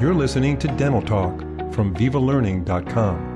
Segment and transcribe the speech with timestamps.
[0.00, 1.40] You're listening to Dental Talk
[1.74, 3.26] from VivaLearning.com.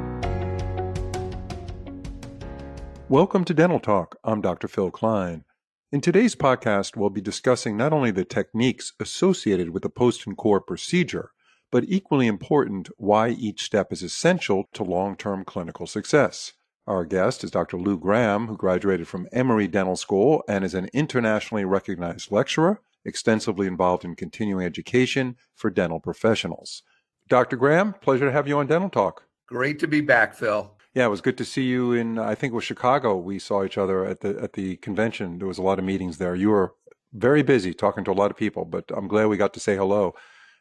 [3.10, 4.16] Welcome to Dental Talk.
[4.24, 4.66] I'm Dr.
[4.66, 5.44] Phil Klein.
[5.92, 10.38] In today's podcast, we'll be discussing not only the techniques associated with the post and
[10.38, 11.32] core procedure,
[11.70, 16.54] but equally important, why each step is essential to long term clinical success.
[16.86, 17.76] Our guest is Dr.
[17.76, 23.66] Lou Graham, who graduated from Emory Dental School and is an internationally recognized lecturer, extensively
[23.66, 26.82] involved in continuing education for dental professionals.
[27.28, 27.56] Dr.
[27.56, 29.24] Graham, pleasure to have you on Dental Talk.
[29.46, 30.70] Great to be back, Phil.
[30.94, 32.18] Yeah, it was good to see you in.
[32.18, 33.16] I think it was Chicago.
[33.16, 35.38] We saw each other at the at the convention.
[35.38, 36.34] There was a lot of meetings there.
[36.36, 36.74] You were
[37.12, 39.76] very busy talking to a lot of people, but I'm glad we got to say
[39.76, 40.14] hello.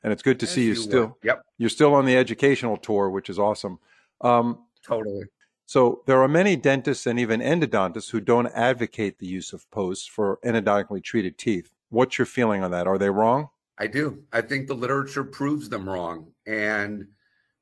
[0.03, 1.05] And it's good to Yes, see you, you still.
[1.07, 1.13] were.
[1.23, 1.41] Yep.
[1.57, 3.79] You're still on the educational tour, which is awesome.
[4.21, 5.23] Um, Totally.
[5.65, 10.07] so there are many dentists and even endodontists who don't advocate the use of posts
[10.07, 11.71] for endodontically treated teeth.
[11.93, 12.87] What's your feeling on that?
[12.87, 13.49] Are they wrong?
[13.77, 14.23] I do.
[14.33, 16.31] I think the literature proves them wrong.
[16.47, 17.05] And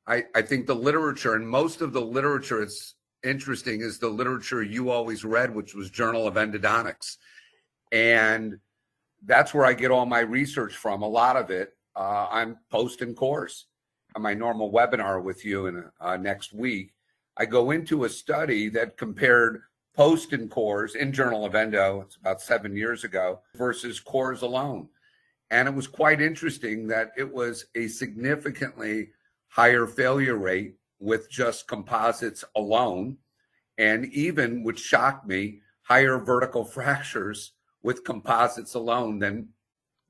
[0.08, 4.64] I, I think the literature, and most of the literature, it's interesting, is the literature
[4.64, 7.18] you always read, which was Journal of Endodontics.
[7.92, 8.58] And
[9.26, 11.02] that's where I get all my research from.
[11.02, 13.66] A lot of it, uh, I'm posting course
[14.16, 16.94] on my normal webinar with you in uh, next week.
[17.36, 19.62] I go into a study that compared
[19.96, 24.90] post and cores in Journal of Endo, it's about seven years ago, versus cores alone.
[25.50, 29.10] And it was quite interesting that it was a significantly
[29.50, 33.18] higher failure rate with just composites alone.
[33.78, 37.52] And even, which shocked me, higher vertical fractures
[37.84, 39.50] with composites alone than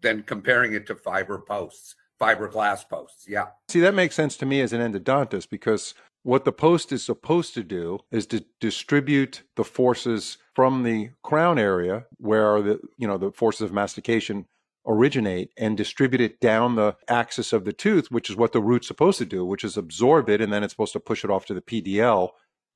[0.01, 3.25] than comparing it to fiber posts, fiberglass posts.
[3.27, 3.47] Yeah.
[3.69, 7.53] See, that makes sense to me as an endodontist because what the post is supposed
[7.53, 13.17] to do is to distribute the forces from the crown area where the you know
[13.17, 14.45] the forces of mastication
[14.85, 18.87] originate and distribute it down the axis of the tooth, which is what the root's
[18.87, 21.45] supposed to do, which is absorb it and then it's supposed to push it off
[21.45, 22.29] to the PDL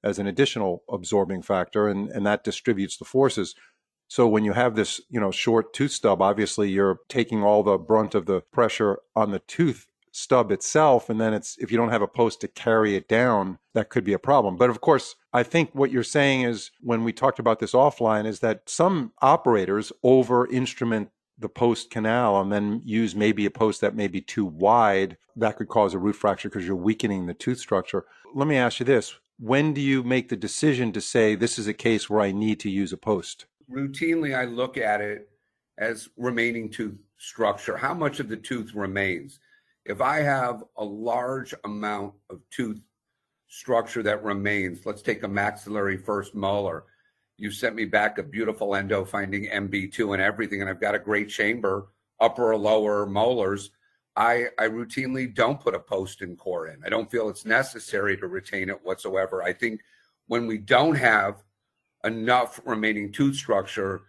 [0.04, 3.56] as an additional absorbing factor and, and that distributes the forces.
[4.08, 7.78] So when you have this, you know, short tooth stub, obviously you're taking all the
[7.78, 11.90] brunt of the pressure on the tooth stub itself and then it's if you don't
[11.90, 15.16] have a post to carry it down that could be a problem but of course
[15.34, 19.12] i think what you're saying is when we talked about this offline is that some
[19.22, 24.22] operators over instrument the post canal and then use maybe a post that may be
[24.22, 28.48] too wide that could cause a root fracture because you're weakening the tooth structure let
[28.48, 31.74] me ask you this when do you make the decision to say this is a
[31.74, 35.30] case where i need to use a post Routinely, I look at it
[35.78, 37.78] as remaining tooth structure.
[37.78, 39.40] How much of the tooth remains?
[39.86, 42.82] If I have a large amount of tooth
[43.48, 46.86] structure that remains, let's take a maxillary first molar.
[47.38, 51.00] You sent me back a beautiful endo finding MB2 and everything, and I've got a
[51.00, 53.72] great chamber, upper or lower molars.
[54.16, 56.82] I, I routinely don't put a post and core in.
[56.84, 59.44] I don't feel it's necessary to retain it whatsoever.
[59.44, 59.82] I think
[60.28, 61.44] when we don't have
[62.06, 64.04] enough remaining tooth structure,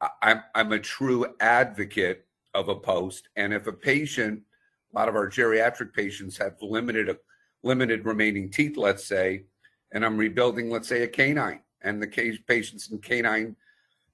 [0.00, 3.28] I- I'm, I'm a true advocate of a post.
[3.36, 4.42] And if a patient,
[4.92, 7.16] a lot of our geriatric patients have limited
[7.62, 9.44] limited remaining teeth, let's say,
[9.92, 13.54] and I'm rebuilding, let's say, a canine, and the case patients in canine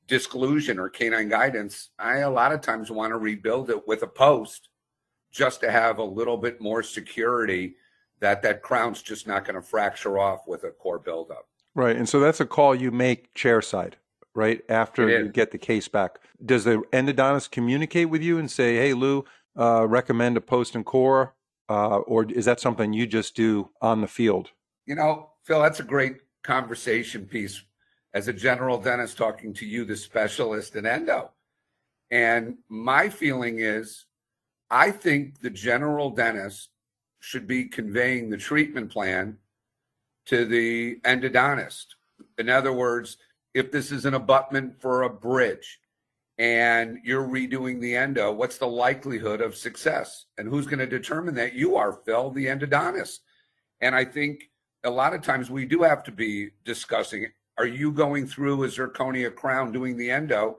[0.07, 4.07] disclusion or canine guidance, I a lot of times want to rebuild it with a
[4.07, 4.69] post
[5.31, 7.77] just to have a little bit more security
[8.21, 11.47] that that crown's just not going to fracture off with a core buildup.
[11.75, 11.95] Right.
[11.95, 13.95] And so that's a call you make chairside,
[14.35, 14.63] right?
[14.69, 16.19] After you get the case back.
[16.45, 19.25] Does the endodontist communicate with you and say, hey, Lou,
[19.59, 21.35] uh, recommend a post and core?
[21.69, 24.51] Uh, or is that something you just do on the field?
[24.87, 27.63] You know, Phil, that's a great conversation piece
[28.15, 31.31] as a general dentist talking to you, the specialist in endo.
[32.11, 34.07] And my feeling is,
[34.71, 36.71] I think the general dentist
[37.21, 39.37] should be conveying the treatment plan
[40.27, 41.87] to the endodontist.
[42.39, 43.19] In other words,
[43.55, 45.81] if this is an abutment for a bridge
[46.39, 50.27] and you're redoing the endo, what's the likelihood of success?
[50.39, 51.55] And who's going to determine that?
[51.55, 53.19] You are, Phil, the endodontist.
[53.81, 54.45] And I think
[54.85, 57.27] a lot of times we do have to be discussing
[57.59, 60.59] are you going through a zirconia crown doing the endo?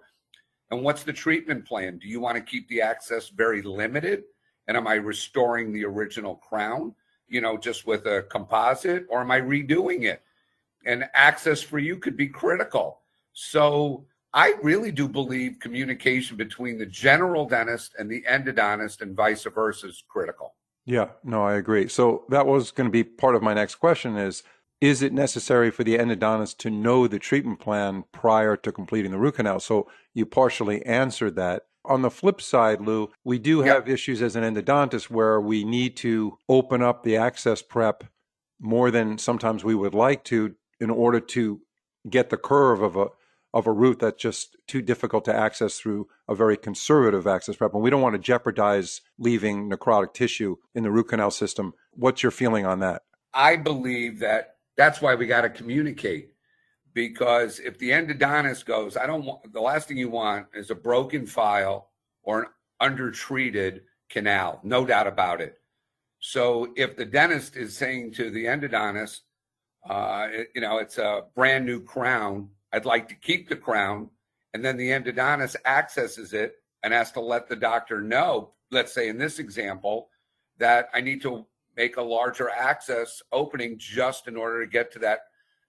[0.70, 1.98] And what's the treatment plan?
[1.98, 4.24] Do you want to keep the access very limited?
[4.68, 6.94] And am I restoring the original crown,
[7.30, 10.22] you know, just with a composite, or am I redoing it?
[10.86, 13.00] And access for you could be critical.
[13.32, 19.44] So I really do believe communication between the general dentist and the endodontist and vice
[19.44, 20.56] versa is critical.
[20.86, 21.88] Yeah, no, I agree.
[21.88, 24.44] So that was going to be part of my next question is
[24.82, 29.18] is it necessary for the endodontist to know the treatment plan prior to completing the
[29.18, 29.60] root canal?
[29.60, 31.64] So you partially answered that.
[31.86, 33.94] on the flip side, Lou, we do have yep.
[33.94, 38.04] issues as an endodontist where we need to open up the access prep
[38.60, 41.62] more than sometimes we would like to in order to
[42.10, 43.08] get the curve of a
[43.54, 47.74] of a root that's just too difficult to access through a very conservative access prep.
[47.74, 51.74] And we don't want to jeopardize leaving necrotic tissue in the root canal system.
[51.92, 53.04] What's your feeling on that?
[53.34, 56.32] I believe that that's why we got to communicate.
[56.94, 60.76] Because if the endodontist goes, I don't want the last thing you want is a
[60.76, 61.92] broken file
[62.24, 62.48] or an
[62.80, 65.60] undertreated canal, no doubt about it.
[66.20, 69.20] So if the dentist is saying to the endodontist,
[69.88, 74.10] uh, you know, it's a brand new crown, I'd like to keep the crown.
[74.54, 79.10] And then the endodontist accesses it and has to let the doctor know, let's say
[79.10, 80.10] in this example,
[80.58, 81.46] that I need to
[81.78, 85.20] make a larger access opening just in order to get to that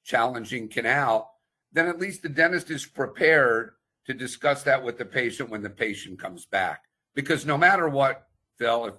[0.04, 1.30] challenging canal.
[1.72, 3.72] Then at least the dentist is prepared
[4.06, 6.84] to discuss that with the patient when the patient comes back.
[7.14, 8.26] Because no matter what,
[8.58, 8.94] Phil, if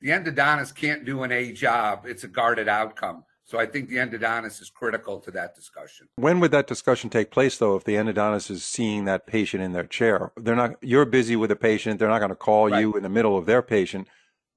[0.00, 3.24] the endodontist can't do an A job, it's a guarded outcome.
[3.46, 6.08] So I think the endodontist is critical to that discussion.
[6.16, 9.72] When would that discussion take place, though, if the endodontist is seeing that patient in
[9.72, 10.32] their chair?
[10.36, 10.74] They're not.
[10.82, 12.00] You're busy with the patient.
[12.00, 12.80] They're not going to call right.
[12.80, 14.08] you in the middle of their patient.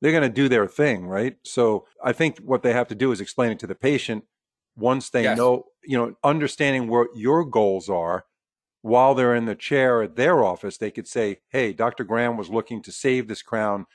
[0.01, 1.37] They're going to do their thing, right?
[1.43, 4.23] So I think what they have to do is explain it to the patient
[4.75, 5.37] once they yes.
[5.37, 8.25] know, you know, understanding what your goals are.
[8.81, 12.03] While they're in the chair at their office, they could say, "Hey, Dr.
[12.03, 13.85] Graham was looking to save this crown."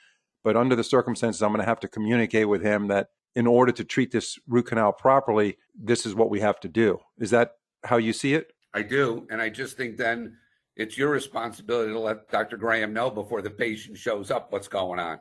[0.41, 3.71] But under the circumstances, I'm going to have to communicate with him that in order
[3.71, 6.99] to treat this root canal properly, this is what we have to do.
[7.19, 8.53] Is that how you see it?
[8.73, 9.27] I do.
[9.29, 10.37] And I just think then
[10.75, 12.57] it's your responsibility to let Dr.
[12.57, 15.19] Graham know before the patient shows up what's going on.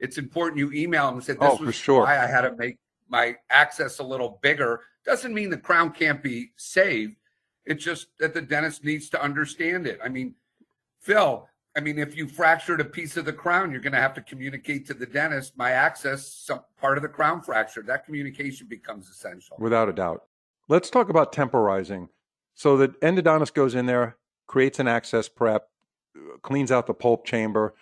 [0.00, 2.02] It's important you email him and say, This oh, was sure.
[2.02, 2.76] why I had to make
[3.08, 4.80] my access a little bigger.
[5.04, 7.16] Doesn't mean the crown can't be saved.
[7.64, 9.98] It's just that the dentist needs to understand it.
[10.02, 10.34] I mean,
[11.00, 11.48] Phil,
[11.78, 14.20] I mean, if you fractured a piece of the crown, you're going to have to
[14.20, 17.82] communicate to the dentist, my access, some part of the crown fracture.
[17.82, 19.56] That communication becomes essential.
[19.60, 20.24] Without a doubt.
[20.66, 22.08] Let's talk about temporizing.
[22.56, 24.16] So the endodontist goes in there,
[24.48, 25.68] creates an access prep,
[26.42, 27.76] cleans out the pulp chamber,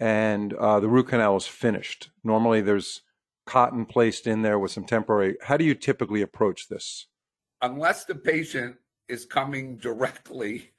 [0.00, 2.08] and uh, the root canal is finished.
[2.24, 3.02] Normally there's
[3.44, 5.36] cotton placed in there with some temporary.
[5.42, 7.08] How do you typically approach this?
[7.60, 8.76] Unless the patient
[9.08, 10.70] is coming directly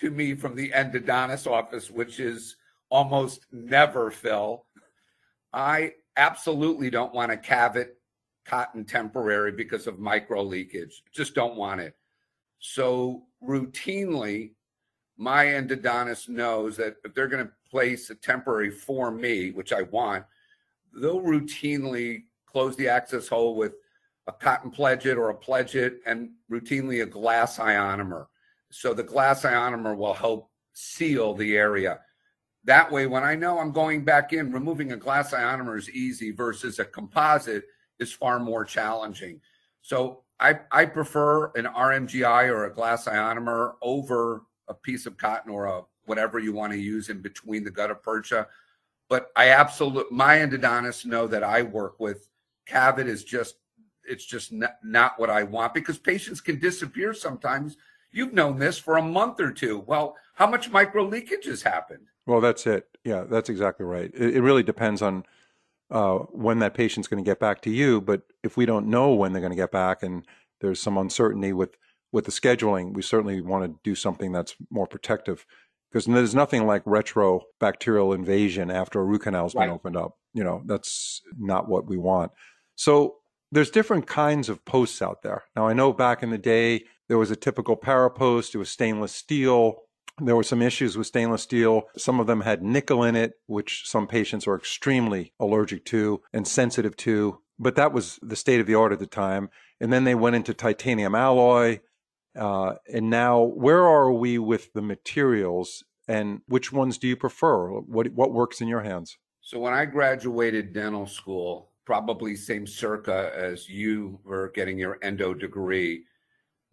[0.00, 2.56] to me from the endodontist office, which is
[2.90, 4.64] almost never, Phil.
[5.52, 7.98] I absolutely don't want a Cavit
[8.44, 11.02] cotton temporary because of micro leakage.
[11.12, 11.94] Just don't want it.
[12.58, 14.52] So routinely,
[15.16, 19.82] my endodontist knows that if they're going to place a temporary for me, which I
[19.82, 20.24] want,
[21.00, 23.74] they'll routinely close the access hole with
[24.26, 28.26] a cotton pledget or a pledget and routinely a glass ionomer.
[28.74, 32.00] So the glass ionomer will help seal the area.
[32.64, 36.32] That way, when I know I'm going back in, removing a glass ionomer is easy
[36.32, 37.64] versus a composite
[38.00, 39.40] is far more challenging.
[39.82, 45.52] So I, I prefer an RMGI or a glass ionomer over a piece of cotton
[45.52, 48.48] or a whatever you want to use in between the gutta percha.
[49.08, 52.28] But I absolutely, my endodontists know that I work with
[52.66, 53.54] Cavit is just,
[54.02, 57.76] it's just not, not what I want because patients can disappear sometimes
[58.14, 59.80] You've known this for a month or two.
[59.86, 62.06] Well, how much micro leakage has happened?
[62.26, 62.86] Well, that's it.
[63.04, 64.10] Yeah, that's exactly right.
[64.14, 65.24] It, it really depends on
[65.90, 68.00] uh, when that patient's going to get back to you.
[68.00, 70.24] But if we don't know when they're going to get back, and
[70.60, 71.76] there's some uncertainty with
[72.12, 75.44] with the scheduling, we certainly want to do something that's more protective
[75.90, 79.66] because there's nothing like retro bacterial invasion after a root canal's right.
[79.66, 80.16] been opened up.
[80.32, 82.30] You know, that's not what we want.
[82.76, 83.16] So
[83.50, 85.44] there's different kinds of posts out there.
[85.54, 89.14] Now, I know back in the day, there was a typical parapost, it was stainless
[89.14, 89.82] steel.
[90.20, 91.84] There were some issues with stainless steel.
[91.96, 96.46] Some of them had nickel in it, which some patients are extremely allergic to and
[96.46, 97.40] sensitive to.
[97.58, 99.48] But that was the state of the art at the time.
[99.80, 101.80] And then they went into titanium alloy.
[102.38, 107.68] Uh, and now, where are we with the materials and which ones do you prefer?
[107.68, 109.16] What, what works in your hands?
[109.40, 115.34] So, when I graduated dental school, probably same circa as you were getting your endo
[115.34, 116.04] degree,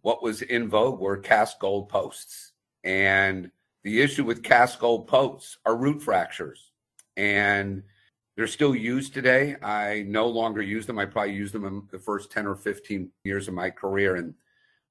[0.02, 2.52] what was in vogue were cast gold posts.
[2.84, 3.50] And
[3.84, 6.70] the issue with cast gold posts are root fractures.
[7.16, 7.82] And
[8.36, 9.56] they're still used today.
[9.62, 10.98] I no longer use them.
[10.98, 14.34] I probably used them in the first 10 or 15 years of my career and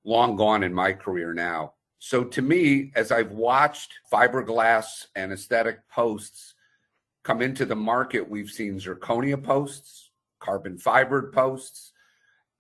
[0.04, 1.74] long gone in my career now.
[2.00, 6.56] So to me, as I've watched fiberglass and aesthetic posts
[7.24, 11.92] come into the market, we've seen zirconia posts, carbon fibered posts,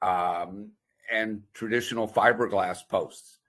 [0.01, 0.72] um,
[1.11, 3.39] and traditional fiberglass posts.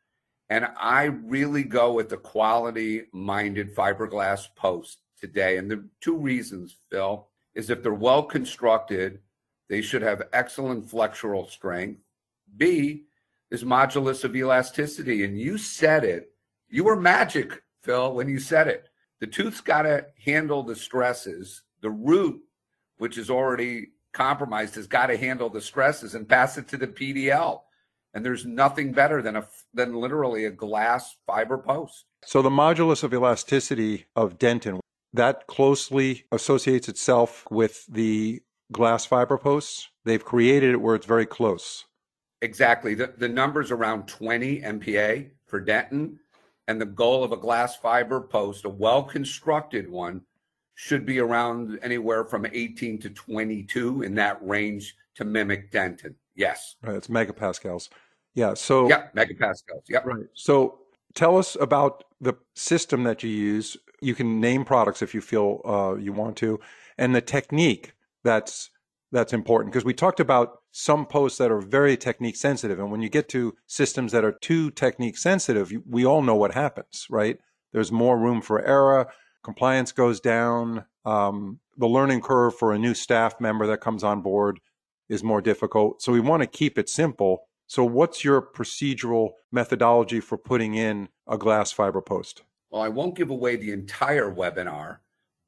[0.50, 5.56] And I really go with the quality minded fiberglass post today.
[5.56, 9.20] And the two reasons, Phil, is if they're well constructed,
[9.68, 12.02] they should have excellent flexural strength.
[12.56, 13.04] B
[13.50, 15.24] is modulus of elasticity.
[15.24, 16.32] And you said it.
[16.68, 18.88] You were magic, Phil, when you said it.
[19.20, 21.62] The tooth's got to handle the stresses.
[21.80, 22.40] The root,
[22.98, 26.86] which is already compromised, has got to handle the stresses and pass it to the
[26.86, 27.62] PDL.
[28.14, 32.04] And there's nothing better than a than literally a glass fiber post.
[32.24, 34.80] So the modulus of elasticity of dentin
[35.14, 39.88] that closely associates itself with the glass fiber posts.
[40.04, 41.84] They've created it where it's very close.
[42.40, 42.94] Exactly.
[42.94, 46.16] The, the number's around 20 MPa for dentin.
[46.68, 50.22] And the goal of a glass fiber post, a well constructed one,
[50.74, 56.14] should be around anywhere from 18 to 22 in that range to mimic dentin.
[56.34, 56.76] Yes.
[56.82, 56.96] Right.
[56.96, 57.88] It's megapascals.
[58.34, 58.54] Yeah.
[58.54, 59.84] So, yeah, megapascals.
[59.88, 60.00] Yeah.
[60.04, 60.26] Right.
[60.34, 60.78] So,
[61.14, 63.76] tell us about the system that you use.
[64.00, 66.58] You can name products if you feel uh, you want to,
[66.98, 67.92] and the technique
[68.24, 68.70] that's
[69.12, 73.02] that's important because we talked about some posts that are very technique sensitive, and when
[73.02, 77.38] you get to systems that are too technique sensitive, we all know what happens, right?
[77.72, 79.08] There's more room for error.
[79.42, 80.84] Compliance goes down.
[81.04, 84.60] Um, the learning curve for a new staff member that comes on board
[85.08, 86.02] is more difficult.
[86.02, 91.08] So we want to keep it simple so, what's your procedural methodology for putting in
[91.26, 92.42] a glass fiber post?
[92.70, 94.98] Well, I won't give away the entire webinar,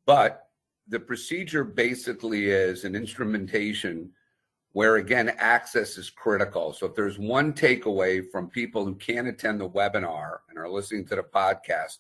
[0.06, 0.48] but
[0.88, 4.10] the procedure basically is an instrumentation
[4.72, 6.72] where, again, access is critical.
[6.72, 11.06] So, if there's one takeaway from people who can't attend the webinar and are listening
[11.08, 11.98] to the podcast,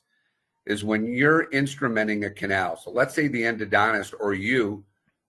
[0.66, 2.76] is when you're instrumenting a canal.
[2.76, 4.84] So, let's say the endodontist or you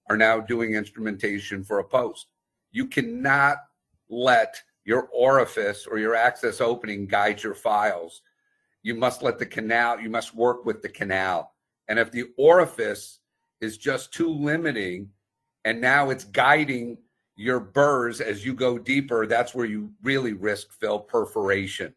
[0.10, 2.28] are now doing instrumentation for a post.
[2.72, 3.58] You cannot
[4.10, 8.22] let your orifice or your access opening guide your files.
[8.84, 11.52] You must let the canal, you must work with the canal.
[11.88, 13.20] And if the orifice
[13.62, 15.10] is just too limiting
[15.64, 16.98] and now it's guiding
[17.36, 21.94] your burrs as you go deeper, that's where you really risk Phil perforation.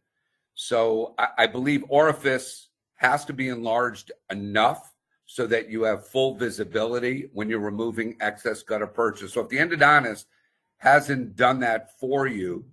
[0.54, 2.68] So I, I believe orifice
[2.99, 4.95] has to be enlarged enough
[5.26, 9.28] so that you have full visibility when you're removing excess gutta percha.
[9.28, 10.26] So if the endodontist
[10.78, 12.64] hasn't done that for you,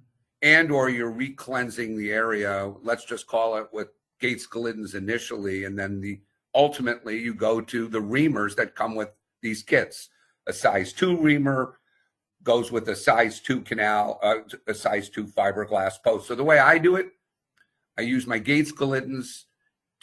[0.46, 3.90] and or you're recleansing the area let's just call it with
[4.20, 6.20] gates glidden's initially and then the
[6.54, 9.10] ultimately you go to the reamers that come with
[9.42, 10.10] these kits
[10.48, 11.80] a size 2 reamer
[12.44, 14.36] goes with a size 2 canal uh,
[14.68, 17.08] a size 2 fiberglass post so the way i do it
[17.98, 19.48] i use my gates glidden's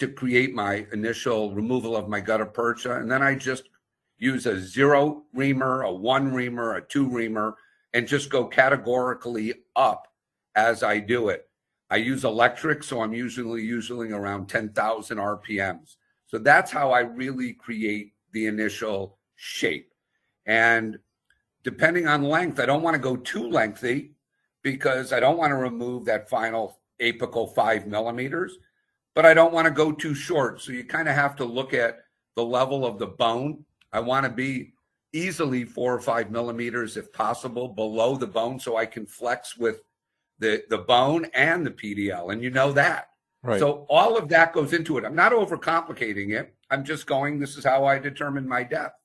[0.02, 3.70] to create my initial removal of my gutta percha and then i just
[4.18, 7.56] use a zero reamer a one reamer a two reamer
[7.94, 10.08] and just go categorically up
[10.54, 11.48] as I do it.
[11.90, 15.96] I use electric, so I'm usually using around 10,000 RPMs.
[16.26, 19.92] So that's how I really create the initial shape.
[20.46, 20.98] And
[21.62, 24.12] depending on length, I don't want to go too lengthy
[24.62, 28.56] because I don't want to remove that final apical five millimeters,
[29.14, 30.60] but I don't want to go too short.
[30.60, 31.98] So you kind of have to look at
[32.36, 33.64] the level of the bone.
[33.92, 34.72] I want to be
[35.12, 39.82] easily four or five millimeters, if possible, below the bone so I can flex with
[40.38, 43.10] the the bone and the PDL, and you know that.
[43.42, 43.58] Right.
[43.58, 45.04] So all of that goes into it.
[45.04, 46.54] I'm not overcomplicating it.
[46.70, 47.38] I'm just going.
[47.38, 48.96] This is how I determine my depth.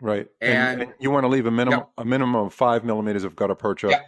[0.00, 0.26] Right.
[0.40, 2.02] And, and, you want to leave a minimum yeah.
[2.02, 4.00] a minimum of five millimeters of gutta percha yeah.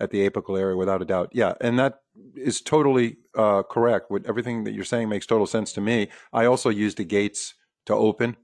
[0.00, 1.30] At the apical area, without a doubt.
[1.32, 2.00] Yeah, and that
[2.36, 4.10] is totally uh, correct.
[4.10, 6.08] With everything that you're saying makes total sense to me.
[6.32, 7.54] I also used the gates
[7.86, 8.36] to open,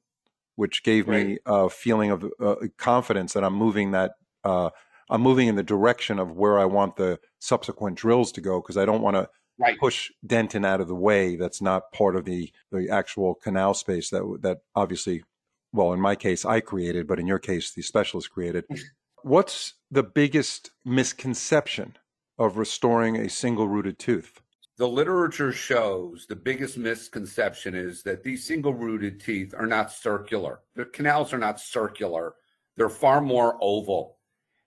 [0.57, 1.26] which gave right.
[1.26, 4.12] me a feeling of uh, confidence that I'm moving that.
[4.45, 4.71] Uh,
[5.12, 8.76] I'm moving in the direction of where I want the subsequent drills to go because
[8.76, 9.28] I don't want to
[9.59, 9.78] right.
[9.78, 11.35] push dentin out of the way.
[11.35, 15.25] That's not part of the the actual canal space that that obviously,
[15.73, 18.64] well, in my case, I created, but in your case, the specialist created.
[19.22, 21.98] What's the biggest misconception
[22.38, 24.40] of restoring a single rooted tooth?
[24.78, 30.60] The literature shows the biggest misconception is that these single rooted teeth are not circular.
[30.74, 32.34] The canals are not circular.
[32.76, 34.16] They're far more oval.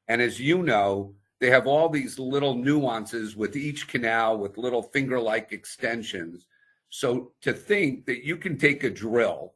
[0.08, 4.84] And as you know, they have all these little nuances with each canal with little
[4.84, 6.46] finger like extensions.
[6.90, 9.56] So to think that you can take a drill,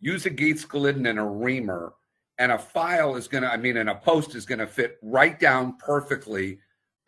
[0.00, 1.92] use a Gates Glidden and a reamer,
[2.38, 4.98] and a file is going to, I mean, and a post is going to fit
[5.02, 6.58] right down perfectly.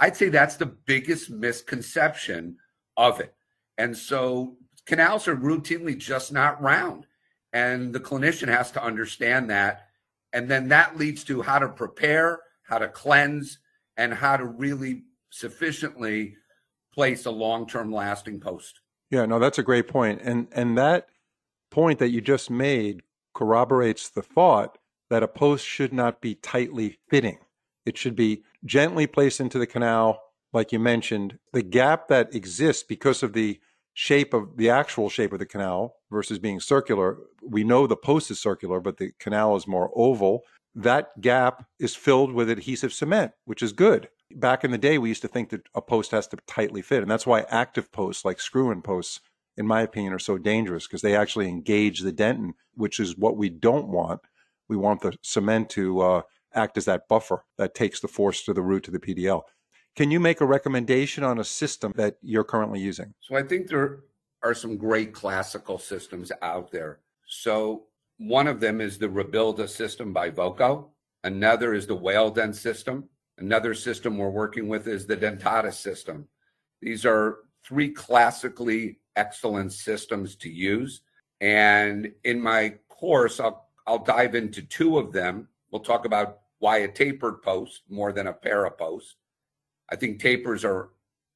[0.01, 2.57] I'd say that's the biggest misconception
[2.97, 3.35] of it.
[3.77, 4.57] And so
[4.87, 7.07] canals are routinely just not round.
[7.53, 9.89] And the clinician has to understand that.
[10.33, 13.59] And then that leads to how to prepare how to cleanse,
[13.97, 16.37] and how to really sufficiently
[16.93, 18.81] place a long-term lasting post.
[19.11, 20.21] Yeah, no, that's a great point.
[20.23, 21.09] And and that
[21.71, 23.03] point that you just made
[23.35, 24.77] corroborates the thought
[25.11, 27.39] that a post should not be tightly fitting.
[27.87, 30.21] It should be gently placed into the canal,
[30.53, 31.39] like you mentioned.
[31.53, 33.61] The gap that exists because of the
[33.95, 38.31] shape of the actual shape of the canal versus being circular, we know the post
[38.31, 40.43] is circular, but the canal is more oval.
[40.75, 44.09] That gap is filled with adhesive cement, which is good.
[44.35, 47.03] Back in the day, we used to think that a post has to tightly fit.
[47.03, 49.21] And that's why active posts, like screw in posts,
[49.57, 53.37] in my opinion, are so dangerous because they actually engage the dentin, which is what
[53.37, 54.21] we don't want.
[54.69, 56.23] We want the cement to uh,
[56.55, 59.43] act as that buffer that takes the force to the root to the PDL.
[59.97, 63.15] Can you make a recommendation on a system that you're currently using?
[63.21, 64.01] So I think there
[64.43, 67.01] are some great classical systems out there.
[67.27, 67.87] So
[68.19, 70.91] one of them is the Rebilda system by Voco.
[71.25, 73.09] Another is the Whale system.
[73.39, 76.29] Another system we're working with is the Dentatus system.
[76.81, 81.03] These are three classically excellent systems to use.
[81.41, 85.49] And in my course, I'll, I'll dive into two of them.
[85.71, 89.17] We'll talk about why a tapered post more than a para post.
[89.91, 90.91] I think tapers are,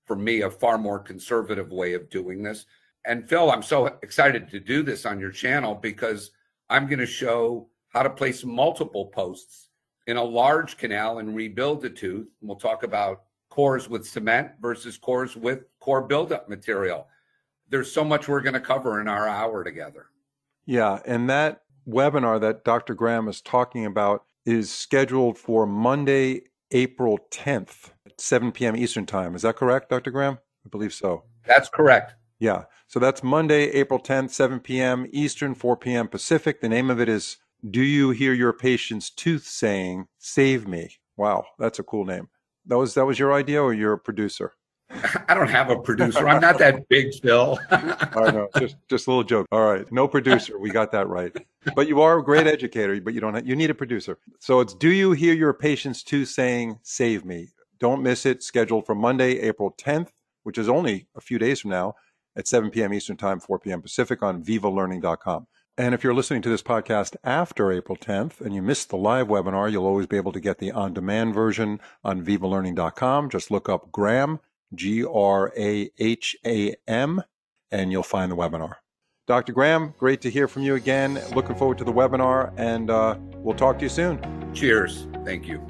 [0.05, 2.67] for me, a far more conservative way of doing this.
[3.07, 6.31] And Phil, I'm so excited to do this on your channel because
[6.69, 9.71] I'm going to show how to place multiple posts
[10.07, 12.29] in a large canal and rebuild the tooth.
[12.41, 17.07] And we'll talk about cores with cement versus cores with core buildup material.
[17.71, 20.09] There's so much we're going to cover in our hour together.
[20.67, 21.01] Yeah.
[21.07, 22.95] And that webinar that Dr.
[22.95, 28.77] Graham is talking about is scheduled for Monday, April 10th at 7 p.m.
[28.77, 29.35] Eastern Time.
[29.35, 30.11] Is that correct, Dr.
[30.11, 30.39] Graham?
[30.65, 31.25] I believe so.
[31.47, 32.15] That's correct.
[32.39, 32.65] Yeah.
[32.87, 35.07] So that's Monday, April 10th, 7 p.m.
[35.13, 36.09] Eastern, 4 p.m.
[36.09, 36.61] Pacific.
[36.61, 40.97] The name of it is Do You Hear Your Patient's Tooth Saying, Save Me?
[41.17, 42.29] Wow, that's a cool name.
[42.67, 44.55] That was that was your idea or your producer?
[45.29, 46.29] I don't have a producer.
[46.29, 47.59] I'm not that big, Phil.
[47.71, 48.49] I know.
[48.59, 49.47] Just just a little joke.
[49.51, 49.91] All right.
[49.91, 50.59] No producer.
[50.59, 51.35] We got that right.
[51.75, 54.19] But you are a great educator, but you don't have, you need a producer.
[54.41, 57.49] So it's do you hear your patients too saying save me?
[57.79, 58.43] Don't miss it.
[58.43, 60.09] Scheduled for Monday, April 10th,
[60.43, 61.95] which is only a few days from now
[62.37, 62.95] at 7 p.m.
[62.95, 63.83] Eastern Time, 4 p.m.
[63.83, 65.47] Pacific on vivalearning.com.
[65.79, 69.29] And if you're listening to this podcast after April 10th and you missed the live
[69.29, 73.31] webinar, you'll always be able to get the on demand version on vivalearning.com.
[73.31, 74.39] Just look up Graham
[74.75, 77.23] G R A H A M,
[77.71, 78.75] and you'll find the webinar.
[79.27, 79.53] Dr.
[79.53, 81.21] Graham, great to hear from you again.
[81.35, 84.21] Looking forward to the webinar, and uh, we'll talk to you soon.
[84.53, 85.07] Cheers.
[85.25, 85.65] Thank you.